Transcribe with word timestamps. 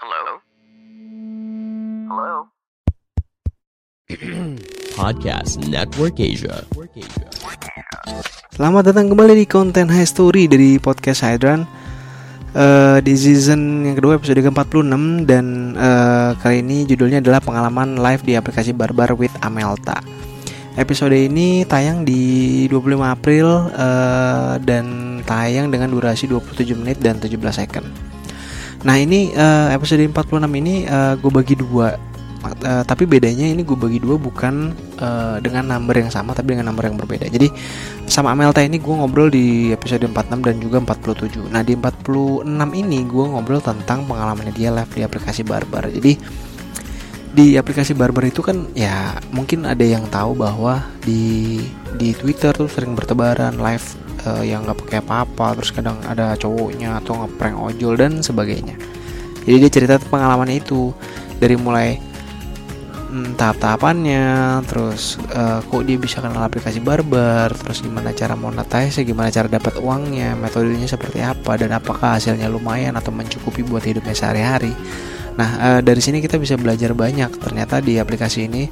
Hello? 0.00 0.40
Hello? 2.08 2.48
Podcast 4.96 5.60
Network 5.68 6.16
Asia. 6.16 6.64
Selamat 8.56 8.88
datang 8.88 9.12
kembali 9.12 9.36
di 9.36 9.44
konten 9.44 9.92
High 9.92 10.08
Story 10.08 10.48
dari 10.48 10.80
podcast 10.80 11.20
Hydran 11.20 11.68
Eh, 12.56 12.98
Di 13.04 13.12
season 13.12 13.84
yang 13.84 14.00
kedua 14.00 14.16
episode 14.16 14.40
ke-46 14.40 15.28
Dan 15.28 15.76
eh, 15.76 16.32
kali 16.40 16.64
ini 16.64 16.88
judulnya 16.88 17.20
adalah 17.20 17.44
pengalaman 17.44 18.00
live 18.00 18.24
di 18.24 18.40
aplikasi 18.40 18.72
Barbar 18.72 19.14
with 19.20 19.36
Amelta 19.44 20.00
Episode 20.80 21.14
ini 21.14 21.68
tayang 21.68 22.08
di 22.08 22.64
25 22.72 23.04
April 23.04 23.68
eh, 23.70 24.54
Dan 24.64 25.20
tayang 25.28 25.68
dengan 25.68 25.92
durasi 25.92 26.24
27 26.24 26.72
menit 26.74 26.98
dan 27.04 27.20
17 27.20 27.36
second 27.52 28.09
Nah 28.84 28.96
ini 28.96 29.32
eh, 29.32 29.68
episode 29.76 30.02
46 30.04 30.40
ini 30.60 30.88
gue 31.20 31.32
bagi 31.32 31.54
dua 31.56 32.10
Eh, 32.40 32.84
tapi 32.88 33.04
bedanya 33.04 33.44
ini 33.44 33.60
gue 33.60 33.76
bagi 33.76 34.00
dua 34.00 34.16
bukan 34.16 34.72
eh, 34.96 35.36
dengan 35.44 35.76
number 35.76 35.92
yang 35.92 36.08
sama 36.08 36.32
tapi 36.32 36.56
dengan 36.56 36.72
number 36.72 36.88
yang 36.88 36.96
berbeda. 36.96 37.28
Jadi 37.28 37.52
sama 38.08 38.32
Amelta 38.32 38.64
ini 38.64 38.80
gue 38.80 38.94
ngobrol 38.96 39.28
di 39.28 39.68
episode 39.76 40.08
46 40.08 40.48
dan 40.48 40.56
juga 40.56 40.76
47. 40.80 41.52
Nah 41.52 41.60
di 41.60 41.76
46 41.76 42.48
ini 42.80 42.98
gue 43.04 43.24
ngobrol 43.28 43.60
tentang 43.60 44.08
pengalamannya 44.08 44.56
dia 44.56 44.72
live 44.72 44.88
di 44.88 45.04
aplikasi 45.04 45.44
Barbar. 45.44 45.92
Jadi 45.92 46.16
di 47.30 47.60
aplikasi 47.60 47.92
Barbar 47.92 48.24
itu 48.24 48.40
kan 48.40 48.72
ya 48.72 49.20
mungkin 49.36 49.68
ada 49.68 49.84
yang 49.84 50.08
tahu 50.08 50.32
bahwa 50.32 50.80
di 51.04 51.60
di 52.00 52.16
Twitter 52.16 52.56
tuh 52.56 52.72
sering 52.72 52.96
bertebaran 52.96 53.60
live 53.60 54.09
eh, 54.26 54.52
yang 54.52 54.66
nggak 54.66 54.78
pakai 54.86 54.98
apa-apa 55.04 55.60
terus 55.60 55.70
kadang 55.72 55.96
ada 56.04 56.36
cowoknya 56.36 57.00
atau 57.00 57.24
ngeprank 57.24 57.56
ojol 57.56 57.94
dan 57.96 58.20
sebagainya. 58.20 58.76
Jadi 59.44 59.56
dia 59.56 59.70
cerita 59.72 59.94
pengalamannya 59.96 60.60
itu 60.60 60.92
dari 61.40 61.56
mulai 61.56 62.10
hmm, 63.10 63.34
tahap-tahapannya 63.34 64.62
terus 64.70 65.18
eh, 65.34 65.58
kok 65.66 65.82
dia 65.82 65.98
bisa 65.98 66.22
kenal 66.22 66.40
aplikasi 66.40 66.78
barbar 66.78 67.50
terus 67.58 67.82
gimana 67.82 68.14
cara 68.14 68.38
monetize 68.38 69.02
gimana 69.02 69.28
cara 69.28 69.50
dapat 69.50 69.82
uangnya 69.82 70.38
metodenya 70.38 70.86
seperti 70.86 71.20
apa 71.20 71.58
dan 71.58 71.74
apakah 71.74 72.16
hasilnya 72.16 72.46
lumayan 72.46 72.94
atau 72.94 73.10
mencukupi 73.10 73.66
buat 73.66 73.82
hidupnya 73.82 74.14
sehari-hari 74.14 74.72
nah 75.34 75.50
eh, 75.58 75.80
dari 75.82 75.98
sini 75.98 76.22
kita 76.22 76.38
bisa 76.38 76.54
belajar 76.54 76.94
banyak 76.94 77.30
ternyata 77.42 77.82
di 77.82 77.98
aplikasi 77.98 78.46
ini 78.46 78.70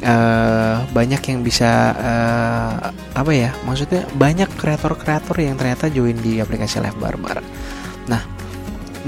eh, 0.00 0.76
banyak 0.90 1.22
yang 1.22 1.40
bisa 1.44 1.70
eh, 1.96 2.74
apa 3.16 3.32
ya 3.32 3.52
maksudnya 3.64 4.04
banyak 4.16 4.48
kreator-kreator 4.56 5.36
yang 5.40 5.56
ternyata 5.60 5.92
join 5.92 6.16
di 6.18 6.40
aplikasi 6.40 6.80
live 6.80 6.96
barbar. 6.96 7.44
Nah 8.08 8.22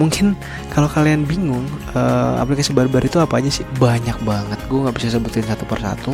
mungkin 0.00 0.32
kalau 0.72 0.88
kalian 0.88 1.24
bingung 1.28 1.64
eh, 1.92 2.34
aplikasi 2.40 2.72
barbar 2.76 3.04
itu 3.04 3.18
apa 3.20 3.40
aja 3.40 3.50
sih? 3.50 3.64
Banyak 3.76 4.20
banget. 4.24 4.58
Gue 4.68 4.84
nggak 4.84 4.96
bisa 4.96 5.08
sebutin 5.12 5.44
satu 5.44 5.64
persatu. 5.64 6.12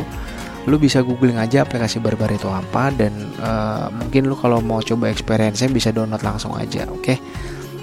Lu 0.67 0.75
bisa 0.75 1.01
googling 1.01 1.39
aja 1.39 1.63
aplikasi 1.63 2.03
barbar 2.03 2.29
itu 2.31 2.47
apa 2.51 2.91
dan 2.95 3.15
eh, 3.39 3.87
mungkin 3.95 4.27
lu 4.27 4.35
kalau 4.35 4.59
mau 4.63 4.79
coba 4.83 5.11
experience 5.11 5.63
bisa 5.71 5.91
download 5.91 6.23
langsung 6.23 6.55
aja 6.55 6.87
oke 6.87 7.15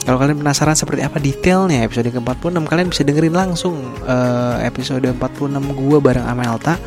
kalau 0.07 0.23
kalian 0.23 0.39
penasaran 0.39 0.79
seperti 0.79 1.03
apa 1.03 1.19
detailnya 1.19 1.83
episode 1.83 2.07
ke-46 2.15 2.63
kalian 2.63 2.89
bisa 2.89 3.03
dengerin 3.03 3.35
langsung 3.35 3.75
eh, 4.07 4.65
episode 4.65 5.03
46 5.03 5.51
gue 5.75 5.99
bareng 5.99 6.25
Amelta 6.25 6.79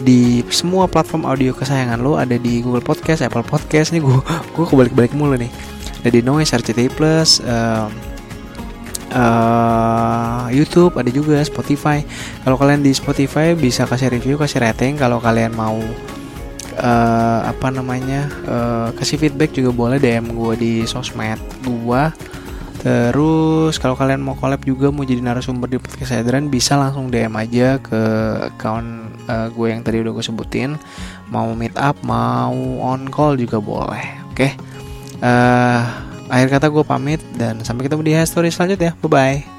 di 0.00 0.46
semua 0.52 0.86
platform 0.86 1.26
audio 1.26 1.50
kesayangan 1.50 1.98
lo 1.98 2.14
ada 2.14 2.38
di 2.38 2.62
Google 2.62 2.84
Podcast, 2.84 3.26
Apple 3.26 3.42
Podcast 3.42 3.90
nih 3.90 3.98
gue 3.98 4.14
gue 4.54 4.64
kebalik-balik 4.70 5.10
mulu 5.12 5.34
nih 5.34 5.50
ada 6.06 6.14
di 6.14 6.22
Noise, 6.22 6.54
RCTI 6.54 6.86
Plus, 6.94 7.42
em, 7.42 7.90
eh, 9.10 10.44
YouTube 10.54 10.94
ada 10.94 11.10
juga 11.10 11.42
Spotify. 11.42 12.06
Kalau 12.46 12.54
kalian 12.54 12.86
di 12.86 12.94
Spotify 12.94 13.58
bisa 13.58 13.90
kasih 13.90 14.14
review, 14.14 14.38
kasih 14.38 14.62
rating. 14.62 14.94
Kalau 14.94 15.18
kalian 15.18 15.50
mau 15.58 15.74
eh, 16.76 17.40
apa 17.48 17.68
namanya 17.72 18.28
eh, 18.44 18.88
kasih 18.96 19.16
feedback 19.20 19.56
juga 19.56 19.70
boleh 19.72 19.98
DM 20.00 20.32
gue 20.32 20.54
di 20.56 20.72
sosmed 20.84 21.40
gue. 21.64 22.02
Terus 22.86 23.82
kalau 23.82 23.98
kalian 23.98 24.22
mau 24.22 24.38
collab 24.38 24.62
juga 24.62 24.94
mau 24.94 25.02
jadi 25.02 25.18
narasumber 25.18 25.66
di 25.66 25.82
podcast 25.82 26.14
Hydran 26.14 26.46
bisa 26.46 26.78
langsung 26.78 27.10
DM 27.10 27.34
aja 27.34 27.82
ke 27.82 28.00
account 28.54 29.10
eh, 29.26 29.48
gue 29.50 29.66
yang 29.72 29.82
tadi 29.82 30.04
udah 30.04 30.12
gue 30.14 30.24
sebutin. 30.24 30.78
Mau 31.32 31.50
meet 31.58 31.74
up, 31.74 31.98
mau 32.06 32.54
on 32.78 33.10
call 33.10 33.34
juga 33.34 33.58
boleh. 33.58 34.06
Oke. 34.30 34.54
Eh, 35.18 35.82
akhir 36.30 36.48
kata 36.60 36.66
gue 36.70 36.84
pamit 36.86 37.18
dan 37.34 37.58
sampai 37.66 37.90
ketemu 37.90 38.02
di 38.06 38.12
story 38.22 38.54
selanjutnya. 38.54 38.94
Bye 39.02 39.10
bye. 39.10 39.55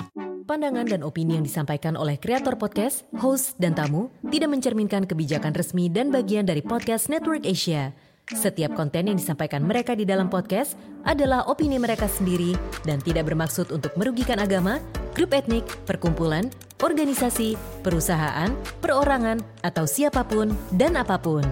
Pandangan 0.48 0.88
dan 0.88 1.04
opini 1.04 1.36
yang 1.36 1.44
disampaikan 1.44 2.00
oleh 2.00 2.16
kreator 2.16 2.56
podcast, 2.56 3.04
host, 3.20 3.60
dan 3.60 3.76
tamu 3.76 4.08
tidak 4.32 4.48
mencerminkan 4.48 5.04
kebijakan 5.04 5.52
resmi 5.52 5.92
dan 5.92 6.08
bagian 6.08 6.48
dari 6.48 6.64
podcast 6.64 7.12
Network 7.12 7.44
Asia. 7.44 7.92
Setiap 8.32 8.72
konten 8.72 9.12
yang 9.12 9.20
disampaikan 9.20 9.68
mereka 9.68 9.92
di 9.92 10.08
dalam 10.08 10.32
podcast 10.32 10.80
adalah 11.04 11.44
opini 11.52 11.76
mereka 11.76 12.08
sendiri 12.08 12.56
dan 12.88 13.04
tidak 13.04 13.28
bermaksud 13.28 13.76
untuk 13.76 13.92
merugikan 14.00 14.40
agama, 14.40 14.80
grup 15.12 15.36
etnik, 15.36 15.68
perkumpulan, 15.84 16.48
organisasi, 16.80 17.60
perusahaan, 17.84 18.48
perorangan, 18.80 19.44
atau 19.68 19.84
siapa 19.84 20.24
pun 20.24 20.56
dan 20.72 20.96
apa 20.96 21.20
pun. 21.20 21.44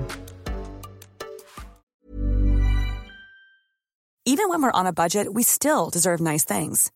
Even 4.23 4.47
when 4.47 4.63
we're 4.63 4.72
on 4.72 4.88
a 4.88 4.95
budget, 4.95 5.35
we 5.35 5.44
still 5.44 5.91
deserve 5.91 6.23
nice 6.23 6.47
things. 6.47 6.95